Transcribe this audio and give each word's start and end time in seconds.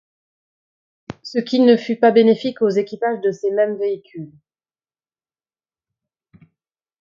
Ce 1.21 1.37
qui 1.37 1.59
ne 1.59 1.77
fut 1.77 1.95
pas 1.99 2.09
bénéfique 2.09 2.63
aux 2.63 2.69
équipages 2.69 3.21
de 3.21 3.31
ces 3.31 3.51
mêmes 3.51 3.77
véhicules. 3.77 4.31